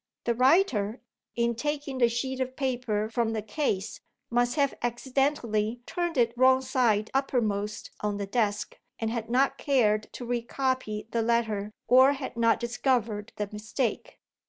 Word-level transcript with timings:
The 0.23 0.33
writer, 0.33 0.99
in 1.35 1.53
taking 1.53 1.99
the 1.99 2.09
sheet 2.09 2.39
of 2.39 2.55
paper 2.55 3.07
from 3.07 3.33
the 3.33 3.43
case, 3.43 3.99
must 4.31 4.55
have 4.55 4.73
accidentally 4.81 5.81
turned 5.85 6.17
it 6.17 6.33
wrong 6.35 6.61
side 6.63 7.11
uppermost 7.13 7.91
on 7.99 8.17
the 8.17 8.25
desk, 8.25 8.79
and 8.97 9.11
had 9.11 9.29
not 9.29 9.59
cared 9.59 10.11
to 10.13 10.25
re 10.25 10.41
copy 10.41 11.07
the 11.11 11.21
letter, 11.21 11.69
or 11.87 12.13
had 12.13 12.35
not 12.35 12.59
discovered 12.59 13.31
the 13.35 13.47
mistake. 13.51 14.17